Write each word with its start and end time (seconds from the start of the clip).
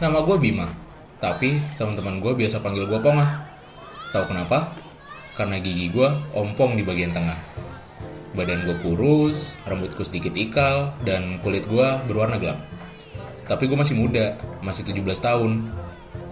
Nama 0.00 0.16
gue 0.24 0.32
Bima, 0.40 0.64
tapi 1.20 1.60
teman-teman 1.76 2.24
gue 2.24 2.32
biasa 2.32 2.64
panggil 2.64 2.88
gue 2.88 2.96
Pongah. 3.04 3.44
Tahu 4.16 4.32
kenapa? 4.32 4.72
Karena 5.36 5.60
gigi 5.60 5.92
gue 5.92 6.08
ompong 6.32 6.72
di 6.72 6.80
bagian 6.80 7.12
tengah. 7.12 7.36
Badan 8.32 8.64
gue 8.64 8.80
kurus, 8.80 9.60
rambutku 9.68 10.00
sedikit 10.00 10.32
ikal, 10.40 10.96
dan 11.04 11.36
kulit 11.44 11.68
gue 11.68 11.84
berwarna 12.08 12.40
gelap. 12.40 12.64
Tapi 13.44 13.68
gue 13.68 13.76
masih 13.76 13.92
muda, 13.92 14.40
masih 14.64 14.88
17 14.88 15.04
tahun. 15.20 15.68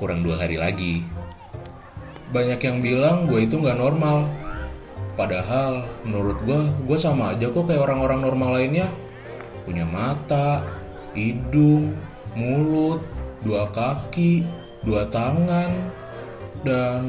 Kurang 0.00 0.24
dua 0.24 0.40
hari 0.40 0.56
lagi. 0.56 1.04
Banyak 2.32 2.64
yang 2.64 2.80
bilang 2.80 3.28
gue 3.28 3.44
itu 3.44 3.60
nggak 3.60 3.76
normal. 3.76 4.32
Padahal 5.12 5.84
menurut 6.08 6.40
gue, 6.40 6.72
gue 6.88 6.96
sama 6.96 7.36
aja 7.36 7.52
kok 7.52 7.68
kayak 7.68 7.84
orang-orang 7.84 8.24
normal 8.24 8.56
lainnya. 8.56 8.88
Punya 9.68 9.84
mata, 9.84 10.64
hidung, 11.12 11.92
mulut, 12.32 13.17
dua 13.42 13.70
kaki, 13.70 14.42
dua 14.82 15.06
tangan, 15.06 15.70
dan 16.66 17.02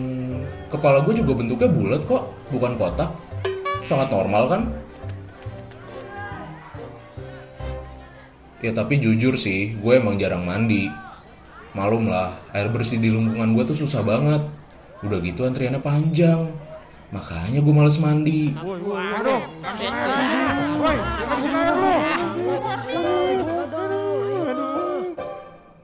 kepala 0.69 1.01
gue 1.01 1.17
juga 1.17 1.33
bentuknya 1.37 1.69
bulat 1.69 2.01
kok, 2.05 2.29
bukan 2.53 2.77
kotak. 2.77 3.09
Sangat 3.89 4.13
normal 4.13 4.43
kan? 4.45 4.61
Ya 8.59 8.75
tapi 8.75 8.99
jujur 8.99 9.39
sih, 9.39 9.79
gue 9.79 9.93
emang 9.97 10.19
jarang 10.19 10.43
mandi. 10.43 10.91
Malum 11.71 12.11
lah, 12.11 12.35
air 12.51 12.67
bersih 12.67 12.99
di 12.99 13.07
lingkungan 13.07 13.55
gue 13.55 13.63
tuh 13.71 13.77
susah 13.77 14.03
banget. 14.03 14.41
Udah 14.99 15.17
gitu 15.23 15.47
antriannya 15.47 15.79
panjang. 15.79 16.51
Makanya 17.09 17.63
gue 17.63 17.73
males 17.73 17.97
mandi. 17.97 18.53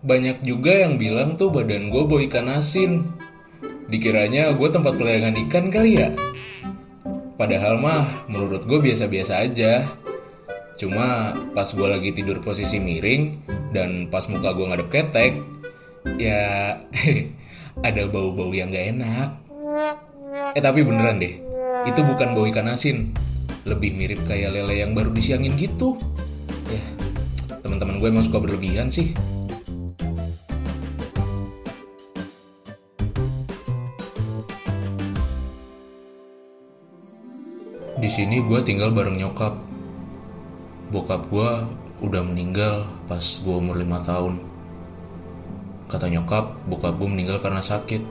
Banyak 0.06 0.45
juga 0.45 0.86
yang 0.86 1.02
bilang 1.02 1.34
tuh 1.34 1.50
badan 1.50 1.89
gue 1.89 2.03
bau 2.06 2.22
ikan 2.30 2.45
asin. 2.53 3.02
Dikiranya 3.89 4.53
gue 4.53 4.70
tempat 4.70 5.02
pelayangan 5.02 5.34
ikan 5.50 5.73
kali 5.73 5.98
ya. 5.98 6.14
Padahal 7.36 7.81
mah 7.81 8.30
menurut 8.30 8.70
gue 8.70 8.78
biasa-biasa 8.78 9.42
aja. 9.42 9.89
Cuma 10.78 11.33
pas 11.58 11.66
gue 11.66 11.88
lagi 11.89 12.14
tidur 12.14 12.38
posisi 12.38 12.78
miring 12.78 13.50
dan 13.73 14.06
pas 14.14 14.30
muka 14.30 14.53
gue 14.53 14.66
ngadep 14.70 14.89
ketek, 14.94 15.33
ya 16.22 16.78
ada 17.88 18.02
bau-bau 18.06 18.53
yang 18.53 18.70
gak 18.70 18.94
enak. 18.94 19.30
Eh 20.53 20.61
tapi 20.61 20.83
beneran 20.83 21.17
deh, 21.17 21.39
itu 21.88 22.00
bukan 22.06 22.38
bau 22.38 22.45
ikan 22.52 22.70
asin. 22.70 23.16
Lebih 23.66 23.98
mirip 23.98 24.22
kayak 24.30 24.53
lele 24.53 24.86
yang 24.86 24.94
baru 24.94 25.09
disiangin 25.09 25.58
gitu. 25.58 25.98
Ya, 26.70 26.83
teman-teman 27.64 27.98
gue 27.98 28.09
emang 28.11 28.23
suka 28.28 28.38
berlebihan 28.44 28.92
sih. 28.92 29.16
Di 38.06 38.14
sini 38.14 38.38
gue 38.38 38.61
tinggal 38.61 38.94
bareng 38.94 39.17
nyokap. 39.17 39.58
Bokap 40.94 41.25
gue 41.25 41.50
udah 42.06 42.22
meninggal 42.22 42.86
pas 43.09 43.17
gue 43.17 43.50
umur 43.50 43.81
5 43.81 43.81
tahun. 44.06 44.34
Kata 45.89 46.14
nyokap, 46.14 46.53
bokap 46.70 47.02
gue 47.02 47.09
meninggal 47.09 47.42
karena 47.42 47.66
sakit. 47.66 48.06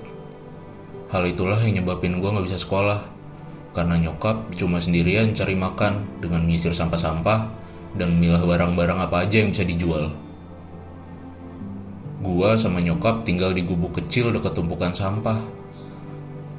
Hal 1.15 1.23
itulah 1.31 1.63
yang 1.63 1.79
nyebabin 1.79 2.19
gue 2.19 2.27
gak 2.27 2.43
bisa 2.43 2.59
sekolah. 2.59 3.07
Karena 3.71 3.95
nyokap 3.95 4.51
cuma 4.59 4.83
sendirian 4.83 5.31
cari 5.31 5.55
makan 5.55 6.19
dengan 6.19 6.43
menyisir 6.43 6.75
sampah-sampah 6.75 7.55
dan 7.95 8.19
milah 8.19 8.43
barang-barang 8.43 8.99
apa 8.99 9.23
aja 9.23 9.47
yang 9.47 9.55
bisa 9.55 9.63
dijual. 9.63 10.11
Gua 12.19 12.59
sama 12.59 12.83
nyokap 12.83 13.23
tinggal 13.23 13.55
di 13.55 13.63
gubuk 13.63 14.03
kecil 14.03 14.35
dekat 14.35 14.59
tumpukan 14.59 14.91
sampah. 14.91 15.39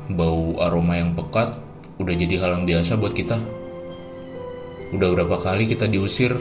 Bau 0.08 0.56
aroma 0.64 0.96
yang 0.96 1.12
pekat 1.12 1.66
udah 1.96 2.14
jadi 2.16 2.36
hal 2.44 2.52
yang 2.60 2.66
biasa 2.68 3.00
buat 3.00 3.16
kita. 3.16 3.40
Udah 4.92 5.08
berapa 5.16 5.36
kali 5.40 5.68
kita 5.68 5.88
diusir, 5.88 6.36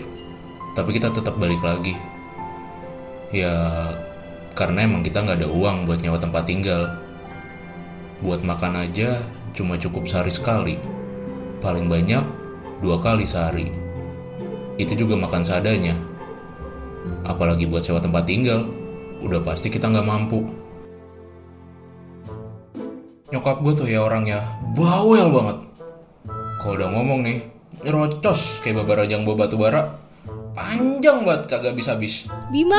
tapi 0.75 0.95
kita 0.99 1.15
tetap 1.15 1.39
balik 1.39 1.63
lagi. 1.63 1.95
Ya, 3.35 3.55
karena 4.55 4.87
emang 4.87 5.03
kita 5.03 5.23
nggak 5.23 5.43
ada 5.43 5.49
uang 5.51 5.87
buat 5.87 5.99
nyawa 6.03 6.19
tempat 6.19 6.43
tinggal. 6.47 6.83
Buat 8.23 8.47
makan 8.47 8.87
aja 8.87 9.23
cuma 9.55 9.79
cukup 9.79 10.07
sehari 10.07 10.31
sekali. 10.31 10.75
Paling 11.63 11.87
banyak 11.91 12.23
dua 12.83 12.99
kali 13.03 13.27
sehari. 13.27 13.71
Itu 14.79 14.99
juga 14.99 15.15
makan 15.19 15.43
seadanya. 15.47 15.95
Apalagi 17.23 17.69
buat 17.69 17.85
sewa 17.85 18.03
tempat 18.03 18.27
tinggal, 18.27 18.67
udah 19.23 19.39
pasti 19.43 19.71
kita 19.71 19.87
nggak 19.87 20.07
mampu. 20.07 20.64
Nyokap 23.35 23.67
gue 23.67 23.73
tuh 23.75 23.91
ya 23.91 24.07
orangnya 24.07 24.47
bawel 24.79 25.27
banget. 25.27 25.59
Kalau 26.63 26.79
udah 26.79 26.87
ngomong 26.95 27.27
nih, 27.27 27.43
nyerocos 27.83 28.63
kayak 28.63 28.87
babarajang 28.87 29.27
bawa 29.27 29.43
batu 29.43 29.59
bara. 29.59 29.91
Panjang 30.55 31.27
banget 31.27 31.51
kagak 31.51 31.75
habis-habis. 31.75 32.31
Bima, 32.55 32.79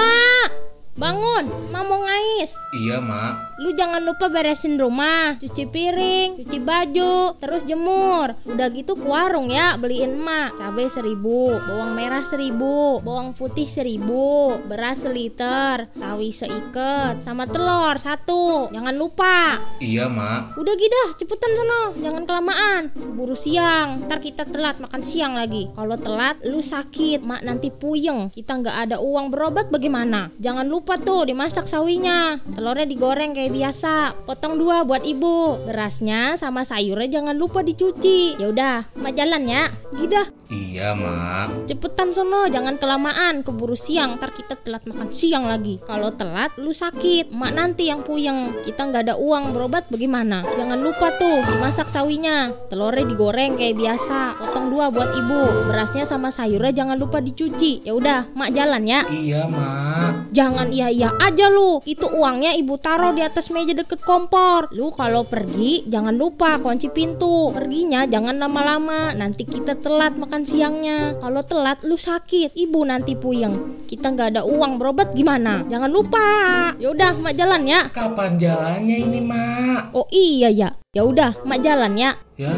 bangun, 0.96 1.52
Ma 1.76 1.84
mau 1.84 2.00
ngais. 2.08 2.56
Iya, 2.72 3.04
Mak. 3.04 3.60
Lu 3.60 3.72
jangan 3.76 4.04
lupa 4.04 4.32
beresin 4.32 4.80
rumah, 4.80 5.36
cuci 5.40 5.68
piring, 5.68 6.44
cuci 6.44 6.60
baju, 6.60 7.36
terus 7.40 7.68
jemur. 7.68 8.36
Udah 8.48 8.68
gitu 8.72 8.96
ke 8.96 9.04
warung 9.04 9.52
ya, 9.52 9.76
beliin 9.76 10.20
emak 10.20 10.56
cabai 10.56 10.88
seribu, 10.88 11.60
bawang 11.64 11.96
merah 11.96 12.24
seribu, 12.24 13.04
bawang 13.04 13.36
putih 13.36 13.68
seribu, 13.68 14.60
beras 14.68 15.04
seliter, 15.04 15.92
sawi 15.92 16.32
seikat, 16.32 17.20
sama 17.20 17.44
telur 17.48 17.96
satu. 18.00 18.72
Jangan 18.72 18.96
lupa. 18.96 19.60
Iya, 19.84 20.08
Mak. 20.08 20.56
Udah 20.56 20.74
gitu 20.80 21.02
cepetan 21.20 21.52
sono, 21.60 21.82
jangan 22.00 22.24
kelamaan. 22.24 22.82
Buru 22.96 23.36
siang, 23.36 24.08
ntar 24.08 24.24
kita 24.24 24.48
telat 24.48 24.80
makan 24.80 25.04
siang 25.04 25.36
lagi. 25.36 25.68
Kalau 25.76 25.96
telat, 26.00 26.40
lu 26.48 26.64
sakit, 26.64 27.20
mak 27.24 27.44
nanti 27.44 27.68
puyeng. 27.72 28.32
Kita 28.32 28.60
nggak 28.60 28.78
ada 28.88 28.98
uang 29.04 29.32
berobat 29.32 29.68
bagaimana? 29.72 30.32
Jangan 30.40 30.68
lupa 30.68 30.85
tuh 30.94 31.26
dimasak 31.26 31.66
sawinya, 31.66 32.38
telurnya 32.54 32.86
digoreng 32.86 33.34
kayak 33.34 33.50
biasa. 33.50 34.14
Potong 34.30 34.62
dua 34.62 34.86
buat 34.86 35.02
ibu. 35.02 35.58
Berasnya 35.66 36.38
sama 36.38 36.62
sayurnya 36.62 37.18
jangan 37.18 37.34
lupa 37.34 37.66
dicuci. 37.66 38.38
Ya 38.38 38.54
udah, 38.54 38.86
mak 38.94 39.18
jalan 39.18 39.50
ya. 39.50 39.74
Gida. 39.98 40.30
Iya, 40.46 40.94
Mak. 40.94 41.66
Cepetan 41.66 42.14
sono, 42.14 42.46
jangan 42.46 42.78
kelamaan, 42.78 43.42
keburu 43.42 43.74
siang, 43.74 44.22
ntar 44.22 44.30
kita 44.30 44.54
telat 44.62 44.86
makan 44.86 45.10
siang 45.10 45.50
lagi. 45.50 45.82
Kalau 45.82 46.14
telat, 46.14 46.54
lu 46.62 46.70
sakit, 46.70 47.34
mak 47.34 47.58
nanti 47.58 47.90
yang 47.90 48.06
puyeng. 48.06 48.62
Kita 48.62 48.86
nggak 48.86 49.10
ada 49.10 49.16
uang 49.18 49.58
berobat 49.58 49.90
bagaimana? 49.90 50.46
Jangan 50.54 50.78
lupa 50.86 51.10
tuh, 51.18 51.42
dimasak 51.50 51.90
sawinya. 51.90 52.54
Telurnya 52.70 53.10
digoreng 53.10 53.58
kayak 53.58 53.74
biasa. 53.74 54.38
Potong 54.38 54.70
dua 54.70 54.94
buat 54.94 55.18
ibu. 55.18 55.66
Berasnya 55.66 56.06
sama 56.06 56.30
sayurnya 56.30 56.86
jangan 56.86 57.02
lupa 57.02 57.18
dicuci. 57.26 57.82
Ya 57.82 57.98
udah, 57.98 58.30
mak 58.38 58.54
jalan 58.54 58.86
ya. 58.86 59.02
Iya, 59.10 59.50
Mak. 59.50 60.05
Jangan 60.36 60.68
iya-iya 60.76 61.16
aja 61.16 61.48
lu. 61.48 61.80
Itu 61.88 62.12
uangnya 62.12 62.52
ibu 62.60 62.76
taruh 62.76 63.16
di 63.16 63.24
atas 63.24 63.56
meja 63.56 63.72
deket 63.72 64.04
kompor. 64.04 64.68
Lu 64.76 64.92
kalau 64.92 65.24
pergi 65.24 65.88
jangan 65.88 66.12
lupa 66.12 66.60
kunci 66.60 66.92
pintu. 66.92 67.56
Perginya 67.56 68.04
jangan 68.04 68.36
lama-lama. 68.36 69.16
Nanti 69.16 69.48
kita 69.48 69.80
telat 69.80 70.20
makan 70.20 70.44
siangnya. 70.44 71.16
Kalau 71.24 71.40
telat 71.40 71.88
lu 71.88 71.96
sakit. 71.96 72.52
Ibu 72.52 72.84
nanti 72.84 73.16
puyeng. 73.16 73.88
Kita 73.88 74.12
nggak 74.12 74.36
ada 74.36 74.42
uang 74.44 74.76
berobat 74.76 75.16
gimana? 75.16 75.64
Jangan 75.72 75.88
lupa. 75.88 76.28
Ya 76.76 76.92
udah, 76.92 77.16
mak 77.16 77.40
jalan 77.40 77.64
ya. 77.64 77.88
Kapan 77.96 78.36
jalannya 78.36 78.98
ini, 79.08 79.20
Mak? 79.24 79.96
Oh 79.96 80.04
iya 80.12 80.52
ya. 80.52 80.70
Ya 80.92 81.08
udah, 81.08 81.32
mak 81.48 81.64
jalan 81.64 81.96
ya. 81.96 82.20
Ya, 82.36 82.52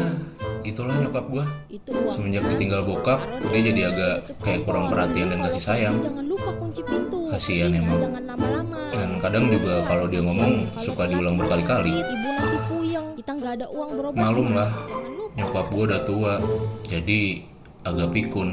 gitulah 0.66 0.98
nyokap 0.98 1.30
gua. 1.30 1.46
Itu 1.70 1.94
uang. 1.94 2.10
Semenjak 2.10 2.42
ditinggal 2.50 2.82
bokap, 2.82 3.22
dia 3.54 3.60
jadi 3.70 3.80
agak 3.94 4.16
kayak 4.42 4.66
kurang 4.66 4.90
perhatian 4.90 5.30
dan 5.30 5.46
kasih 5.46 5.62
sayang. 5.62 5.96
Jangan 6.02 6.26
lupa 6.26 6.50
kunci 6.58 6.82
pintu. 6.82 7.17
Perginya 7.28 7.78
emang. 7.78 8.00
Jangan 8.00 8.24
lama-lama. 8.24 8.80
Dan 8.88 9.10
kadang 9.20 9.44
juga 9.52 9.84
kalau 9.84 10.06
dia 10.08 10.22
ngomong 10.24 10.52
suka 10.80 11.04
diulang 11.04 11.36
berkali-kali. 11.36 11.94
Ibu 12.00 12.28
nanti 12.32 12.58
puyeng. 12.66 13.06
Kita 13.20 13.32
nggak 13.36 13.52
ada 13.60 13.66
uang 13.68 13.90
berobat. 13.94 14.18
Malum 14.18 14.48
lah, 14.56 14.70
nyokap 15.36 15.66
gue 15.68 15.84
udah 15.84 16.02
tua, 16.02 16.34
jadi 16.88 17.20
agak 17.84 18.08
pikun. 18.16 18.50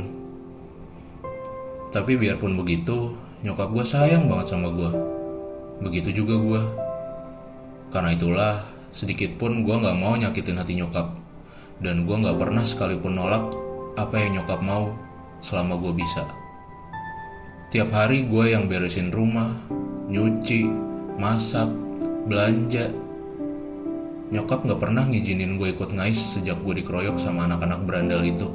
Tapi 1.95 2.11
biarpun 2.19 2.59
begitu, 2.59 3.15
nyokap 3.41 3.71
gue 3.71 3.85
sayang 3.87 4.27
banget 4.27 4.51
sama 4.51 4.67
gue. 4.67 4.91
Begitu 5.79 6.23
juga 6.23 6.35
gue. 6.35 6.61
Karena 7.95 8.11
itulah, 8.11 8.55
sedikit 8.91 9.39
pun 9.39 9.63
gue 9.63 9.75
gak 9.75 9.95
mau 9.95 10.19
nyakitin 10.19 10.59
hati 10.59 10.75
nyokap. 10.75 11.15
Dan 11.79 12.03
gue 12.03 12.15
gak 12.15 12.35
pernah 12.35 12.67
sekalipun 12.67 13.15
nolak 13.15 13.47
apa 13.95 14.15
yang 14.19 14.43
nyokap 14.43 14.59
mau 14.59 14.91
selama 15.39 15.79
gue 15.79 15.95
bisa. 15.95 16.27
Tiap 17.75 17.91
hari 17.91 18.23
gue 18.23 18.55
yang 18.55 18.71
beresin 18.71 19.11
rumah, 19.11 19.51
nyuci, 20.07 20.63
masak, 21.19 21.67
belanja, 22.23 22.87
Nyokap 24.31 24.63
gak 24.63 24.79
pernah 24.79 25.03
ngizinin 25.03 25.59
gue 25.59 25.75
ikut 25.75 25.91
ngais 25.91 26.15
sejak 26.15 26.55
gue 26.63 26.79
dikeroyok 26.79 27.19
sama 27.19 27.51
anak-anak 27.51 27.83
berandal 27.83 28.23
itu. 28.23 28.47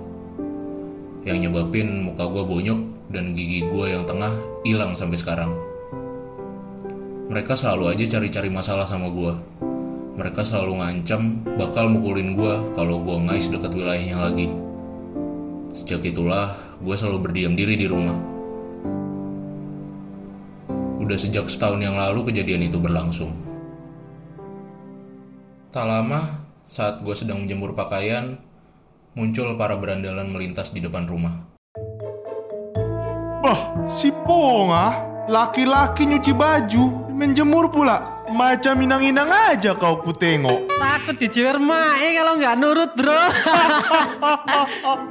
Yang 1.28 1.36
nyebabin 1.36 2.08
muka 2.08 2.32
gue 2.32 2.48
bonyok 2.48 2.80
dan 3.12 3.36
gigi 3.36 3.60
gue 3.60 3.92
yang 3.92 4.08
tengah 4.08 4.32
hilang 4.64 4.96
sampai 4.96 5.20
sekarang. 5.20 5.52
Mereka 7.28 7.52
selalu 7.60 7.92
aja 7.92 8.16
cari-cari 8.16 8.48
masalah 8.48 8.88
sama 8.88 9.12
gue. 9.12 9.36
Mereka 10.16 10.48
selalu 10.48 10.80
ngancam 10.80 11.44
bakal 11.60 11.92
mukulin 11.92 12.40
gue 12.40 12.72
kalau 12.72 12.96
gue 13.04 13.16
ngais 13.28 13.52
dekat 13.52 13.76
wilayahnya 13.76 14.16
lagi. 14.16 14.48
Sejak 15.76 16.08
itulah, 16.08 16.56
gue 16.80 16.96
selalu 16.96 17.28
berdiam 17.28 17.52
diri 17.52 17.76
di 17.76 17.84
rumah. 17.84 18.39
Udah 21.10 21.18
sejak 21.18 21.50
setahun 21.50 21.82
yang 21.82 21.98
lalu 21.98 22.30
kejadian 22.30 22.70
itu 22.70 22.78
berlangsung. 22.78 23.34
Tak 25.74 25.82
lama, 25.82 26.46
saat 26.70 27.02
gue 27.02 27.10
sedang 27.18 27.42
menjemur 27.42 27.74
pakaian, 27.74 28.38
muncul 29.18 29.58
para 29.58 29.74
berandalan 29.74 30.30
melintas 30.30 30.70
di 30.70 30.78
depan 30.78 31.10
rumah. 31.10 31.50
Bah, 33.42 33.90
si 33.90 34.14
Ponga, 34.22 35.02
laki-laki 35.26 36.06
nyuci 36.06 36.30
baju, 36.30 37.10
menjemur 37.10 37.74
pula. 37.74 38.22
Macam 38.30 38.78
inang-inang 38.78 39.50
aja 39.50 39.74
kau 39.74 40.06
ku 40.06 40.14
tengok. 40.14 40.70
Takut 40.78 41.18
dijewer 41.18 41.58
mae 41.58 42.14
kalau 42.14 42.38
nggak 42.38 42.54
nurut 42.54 42.94
bro. 42.94 43.10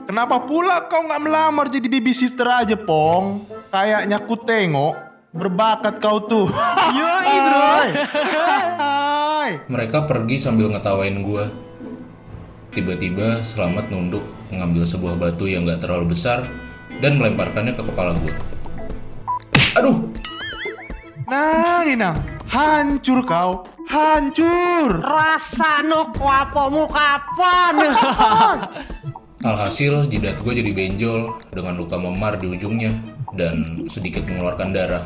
Kenapa 0.07 0.47
pula 0.47 0.87
kau 0.87 1.03
nggak 1.03 1.23
melamar 1.27 1.67
jadi 1.67 1.91
babysitter 1.91 2.47
aja, 2.47 2.79
Pong? 2.79 3.43
Kayaknya 3.67 4.23
ku 4.23 4.39
tengok 4.39 5.08
berbakat 5.29 6.01
kau 6.01 6.17
tuh. 6.25 6.47
Yoi 6.97 7.35
bro. 7.45 7.69
Hai. 8.79 9.51
Mereka 9.69 10.09
pergi 10.09 10.41
sambil 10.41 10.73
ngetawain 10.73 11.21
gue. 11.21 11.45
Tiba-tiba 12.69 13.41
Selamat 13.41 13.89
nunduk 13.89 14.21
mengambil 14.53 14.85
sebuah 14.85 15.17
batu 15.17 15.49
yang 15.49 15.65
gak 15.65 15.81
terlalu 15.85 16.13
besar 16.13 16.45
dan 17.01 17.17
melemparkannya 17.17 17.73
ke 17.73 17.81
kepala 17.81 18.13
gue. 18.17 18.33
Aduh, 19.77 20.09
Nah, 21.29 21.85
Inang, 21.85 22.17
hancur 22.49 23.21
kau, 23.21 23.61
hancur. 23.85 24.97
Rasa 24.97 25.85
no 25.85 26.09
kuapomu 26.09 26.89
kapan? 26.97 27.75
alhasil 29.39 30.09
jidat 30.09 30.41
gue 30.41 30.51
jadi 30.51 30.73
benjol 30.73 31.37
dengan 31.53 31.77
luka 31.79 31.95
memar 31.95 32.35
di 32.41 32.49
ujungnya 32.49 32.91
dan 33.37 33.85
sedikit 33.87 34.25
mengeluarkan 34.25 34.73
darah. 34.73 35.05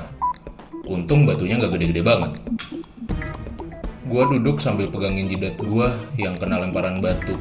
Untung 0.83 1.23
batunya 1.23 1.55
gak 1.55 1.79
gede-gede 1.79 2.03
banget. 2.03 2.35
Gue 4.03 4.23
duduk 4.35 4.59
sambil 4.59 4.91
pegangin 4.91 5.31
jidat 5.31 5.55
gue 5.55 5.87
yang 6.19 6.35
kena 6.35 6.59
lemparan 6.59 6.99
batu. 6.99 7.39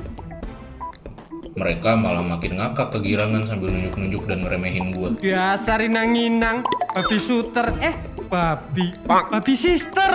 Mereka 1.58 1.98
malah 1.98 2.22
makin 2.22 2.56
ngakak 2.62 2.94
kegirangan 2.94 3.42
sambil 3.42 3.74
nunjuk-nunjuk 3.74 4.30
dan 4.30 4.46
ngeremehin 4.46 4.94
gue. 4.94 5.18
Dasar 5.26 5.82
inang-inang, 5.82 6.62
babi 6.94 7.18
shooter, 7.18 7.66
eh 7.82 7.98
babi, 8.30 8.94
babi 9.10 9.54
sister. 9.58 10.12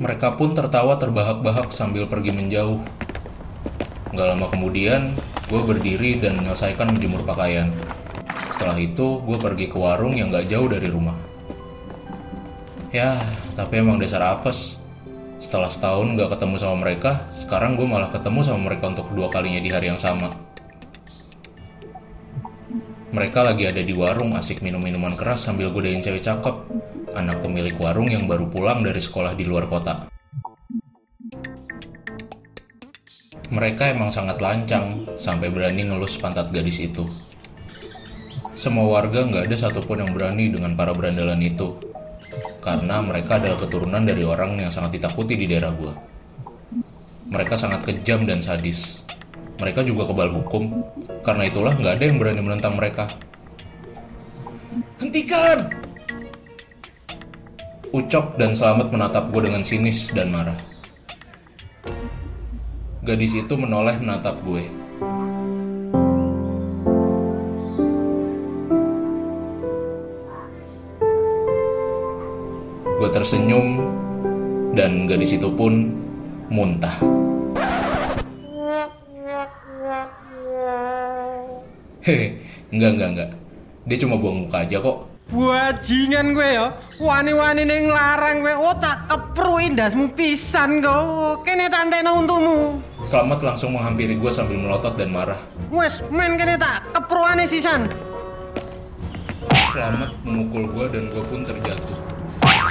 Mereka 0.00 0.40
pun 0.40 0.56
tertawa 0.56 0.96
terbahak-bahak 0.96 1.68
sambil 1.68 2.08
pergi 2.08 2.32
menjauh. 2.32 2.80
Gak 4.16 4.24
lama 4.24 4.48
kemudian, 4.48 5.12
gue 5.52 5.60
berdiri 5.62 6.16
dan 6.16 6.40
menyelesaikan 6.40 6.96
menjemur 6.96 7.28
pakaian. 7.28 7.76
Setelah 8.58 8.74
itu, 8.82 9.22
gue 9.22 9.38
pergi 9.38 9.70
ke 9.70 9.78
warung 9.78 10.18
yang 10.18 10.34
gak 10.34 10.50
jauh 10.50 10.66
dari 10.66 10.90
rumah. 10.90 11.14
Ya, 12.90 13.22
tapi 13.54 13.78
emang 13.78 14.02
dasar 14.02 14.34
apes. 14.34 14.82
Setelah 15.38 15.70
setahun 15.70 16.18
gak 16.18 16.34
ketemu 16.34 16.58
sama 16.58 16.82
mereka, 16.82 17.22
sekarang 17.30 17.78
gue 17.78 17.86
malah 17.86 18.10
ketemu 18.10 18.42
sama 18.42 18.66
mereka 18.66 18.90
untuk 18.90 19.14
kedua 19.14 19.30
kalinya 19.30 19.62
di 19.62 19.70
hari 19.70 19.94
yang 19.94 20.00
sama. 20.02 20.34
Mereka 23.14 23.46
lagi 23.46 23.70
ada 23.70 23.78
di 23.78 23.94
warung 23.94 24.34
asik 24.34 24.58
minum 24.58 24.82
minuman 24.82 25.14
keras 25.14 25.46
sambil 25.46 25.70
godain 25.70 26.02
cewek 26.02 26.26
cakep. 26.26 26.58
Anak 27.14 27.38
pemilik 27.46 27.78
warung 27.78 28.10
yang 28.10 28.26
baru 28.26 28.50
pulang 28.50 28.82
dari 28.82 28.98
sekolah 28.98 29.38
di 29.38 29.46
luar 29.46 29.70
kota. 29.70 30.10
Mereka 33.54 33.94
emang 33.94 34.10
sangat 34.10 34.42
lancang 34.42 35.06
sampai 35.14 35.46
berani 35.46 35.86
ngelus 35.86 36.18
pantat 36.18 36.50
gadis 36.50 36.82
itu. 36.82 37.06
Semua 38.58 38.90
warga 38.90 39.22
nggak 39.22 39.46
ada 39.46 39.54
satupun 39.54 40.02
yang 40.02 40.10
berani 40.10 40.50
dengan 40.50 40.74
para 40.74 40.90
berandalan 40.90 41.38
itu. 41.46 41.78
Karena 42.58 42.98
mereka 42.98 43.38
adalah 43.38 43.54
keturunan 43.54 44.02
dari 44.02 44.26
orang 44.26 44.58
yang 44.58 44.66
sangat 44.66 44.98
ditakuti 44.98 45.38
di 45.38 45.46
daerah 45.46 45.70
gua. 45.70 45.94
Mereka 47.30 47.54
sangat 47.54 47.86
kejam 47.86 48.26
dan 48.26 48.42
sadis. 48.42 49.06
Mereka 49.62 49.86
juga 49.86 50.10
kebal 50.10 50.34
hukum. 50.34 50.74
Karena 51.22 51.46
itulah 51.46 51.70
nggak 51.70 52.02
ada 52.02 52.04
yang 52.10 52.18
berani 52.18 52.42
menentang 52.42 52.74
mereka. 52.74 53.06
Hentikan! 54.98 55.70
Ucok 57.94 58.42
dan 58.42 58.58
Selamat 58.58 58.90
menatap 58.90 59.30
gue 59.30 59.42
dengan 59.46 59.62
sinis 59.62 60.10
dan 60.10 60.34
marah. 60.34 60.58
Gadis 63.06 63.38
itu 63.38 63.54
menoleh 63.54 64.02
menatap 64.02 64.42
gue. 64.42 64.87
Gue 72.98 73.06
tersenyum 73.14 73.78
dan 74.74 75.06
gadis 75.06 75.38
itu 75.38 75.46
pun 75.54 75.86
muntah. 76.50 76.98
Hehe, 82.02 82.42
enggak 82.74 82.90
enggak 82.98 83.10
enggak. 83.14 83.30
Dia 83.86 83.96
cuma 84.02 84.18
buang 84.18 84.42
muka 84.42 84.66
aja 84.66 84.82
kok. 84.82 85.06
Bajingan 85.30 86.34
gue 86.34 86.48
ya, 86.58 86.74
wani-wani 86.98 87.62
ning 87.68 87.86
larang 87.86 88.42
gue, 88.42 88.56
oh 88.58 88.74
tak 88.74 89.06
kepru 89.06 89.62
indasmu 89.62 90.10
pisan 90.18 90.82
kau. 90.82 91.38
Kene 91.46 91.70
tak 91.70 91.86
entekno 91.86 92.18
untumu. 92.18 92.82
Selamat 93.06 93.54
langsung 93.54 93.78
menghampiri 93.78 94.18
gue 94.18 94.32
sambil 94.34 94.58
melotot 94.58 94.98
dan 94.98 95.14
marah. 95.14 95.38
Wes, 95.70 96.02
main 96.10 96.34
kene 96.34 96.58
tak 96.58 96.82
kepruane 96.90 97.46
sisan. 97.46 97.86
Selamat 99.70 100.10
memukul 100.26 100.66
gue 100.66 100.86
dan 100.90 101.06
gue 101.14 101.22
pun 101.30 101.46
terjatuh. 101.46 101.97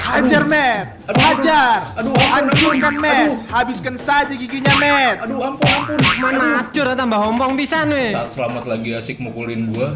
Hajar, 0.07 0.44
Matt. 0.48 0.86
Aduh. 1.12 1.19
Hajar. 1.19 1.80
Aduh, 2.00 2.15
ampun, 2.15 2.31
Hancurkan, 2.31 2.94
ampun. 2.95 3.04
Matt. 3.04 3.19
Aduh. 3.19 3.36
Habiskan 3.52 3.95
saja 3.99 4.33
giginya, 4.33 4.73
Matt. 4.80 5.28
Aduh 5.28 5.40
ampun 5.44 5.68
ampun. 5.68 5.97
Mana 6.23 6.64
acur 6.64 6.87
tambah 6.95 7.19
hompong 7.19 7.59
pisan 7.59 7.92
we. 7.92 8.16
Saat 8.16 8.31
Selamat 8.31 8.64
lagi 8.64 8.95
asik 8.95 9.19
mukulin 9.19 9.68
gue, 9.76 9.87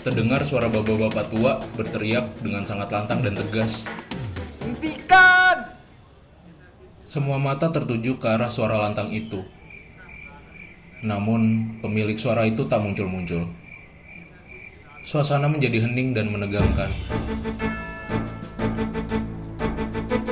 terdengar 0.00 0.40
suara 0.48 0.72
bapak-bapak 0.72 1.28
tua 1.28 1.60
berteriak 1.76 2.40
dengan 2.40 2.64
sangat 2.64 2.88
lantang 2.88 3.20
dan 3.20 3.36
tegas. 3.36 3.84
Hentikan. 4.64 5.76
Semua 7.04 7.36
mata 7.36 7.68
tertuju 7.68 8.16
ke 8.16 8.26
arah 8.32 8.48
suara 8.48 8.80
lantang 8.80 9.12
itu. 9.12 9.44
Namun, 11.04 11.76
pemilik 11.84 12.16
suara 12.16 12.48
itu 12.48 12.64
tak 12.64 12.80
muncul-muncul. 12.80 13.44
Suasana 15.04 15.52
menjadi 15.52 15.84
hening 15.84 16.16
dan 16.16 16.32
menegangkan. 16.32 16.88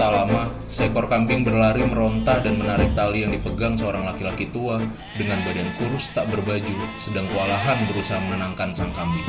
Tak 0.02 0.10
lama, 0.10 0.50
seekor 0.66 1.06
kambing 1.06 1.46
berlari 1.46 1.86
meronta 1.86 2.42
dan 2.42 2.58
menarik 2.58 2.90
tali 2.90 3.22
yang 3.22 3.30
dipegang 3.30 3.78
seorang 3.78 4.02
laki-laki 4.02 4.50
tua 4.50 4.82
dengan 5.14 5.38
badan 5.46 5.70
kurus 5.78 6.10
tak 6.10 6.26
berbaju, 6.26 6.74
sedang 6.98 7.22
kewalahan 7.30 7.78
berusaha 7.86 8.18
menenangkan 8.18 8.74
sang 8.74 8.90
kambing. 8.90 9.22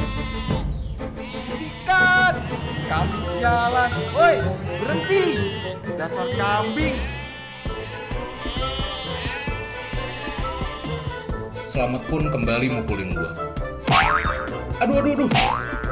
Hentikan. 1.46 2.34
Kambing 2.90 3.28
sialan. 3.30 3.94
Woi, 4.18 4.42
berhenti. 4.82 5.26
Dasar 5.94 6.26
kambing. 6.42 6.98
Selamat 11.70 12.02
pun 12.10 12.34
kembali 12.34 12.82
mukulin 12.82 13.14
gua. 13.14 13.30
Aduh, 14.82 15.06
aduh, 15.06 15.14
aduh. 15.22 15.30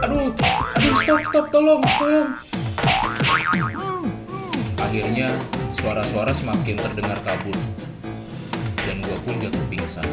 Aduh, 0.01 0.33
aduh, 0.73 0.93
stop, 0.97 1.21
stop, 1.29 1.45
tolong, 1.53 1.85
tolong. 2.01 2.33
Akhirnya, 4.91 5.31
suara-suara 5.71 6.35
semakin 6.35 6.75
terdengar 6.75 7.15
kabur. 7.23 7.55
Dan 8.83 8.99
gua 8.99 9.15
pun 9.23 9.39
jatuh 9.39 9.63
pingsan. 9.71 10.03